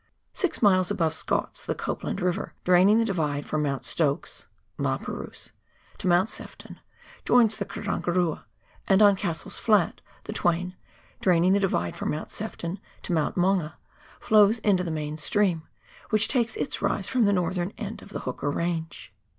Six 0.33 0.63
miles 0.63 0.89
above 0.89 1.13
Scott's 1.13 1.63
the 1.63 1.75
Copland 1.75 2.21
River, 2.21 2.55
draining 2.63 2.97
the 2.97 3.05
Divide 3.05 3.45
from 3.45 3.61
Mount 3.61 3.85
Stokes 3.85 4.47
(La 4.79 4.97
Perouse) 4.97 5.51
to 5.99 6.07
Mount 6.07 6.27
Sefton, 6.27 6.79
joins 7.23 7.55
the 7.55 7.65
Karangarua, 7.65 8.45
and 8.87 9.03
on 9.03 9.15
Cassell's 9.15 9.59
Flat 9.59 10.01
the 10.23 10.33
Twain, 10.33 10.75
draining 11.19 11.53
the 11.53 11.59
Divide 11.59 11.95
from 11.95 12.09
Mount 12.09 12.31
Sefton 12.31 12.79
to 13.03 13.13
Mount 13.13 13.35
Maunga, 13.37 13.75
flows 14.19 14.57
into 14.57 14.83
the 14.83 14.89
main 14.89 15.17
stream, 15.17 15.67
which 16.09 16.27
takes 16.27 16.55
its 16.55 16.81
rise 16.81 17.07
from 17.07 17.25
the 17.25 17.31
northern 17.31 17.71
end 17.77 18.01
of 18.01 18.09
the 18.09 18.21
Hooker 18.21 18.49
Range. 18.49 19.13